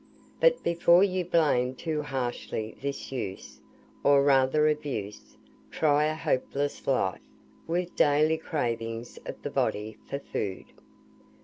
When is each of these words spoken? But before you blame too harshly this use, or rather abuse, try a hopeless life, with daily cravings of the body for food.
But 0.39 0.63
before 0.63 1.03
you 1.03 1.23
blame 1.23 1.75
too 1.75 2.01
harshly 2.01 2.75
this 2.81 3.11
use, 3.11 3.61
or 4.03 4.23
rather 4.23 4.67
abuse, 4.67 5.37
try 5.69 6.05
a 6.05 6.15
hopeless 6.15 6.87
life, 6.87 7.21
with 7.67 7.95
daily 7.95 8.39
cravings 8.39 9.19
of 9.27 9.39
the 9.43 9.51
body 9.51 9.99
for 10.09 10.17
food. 10.17 10.65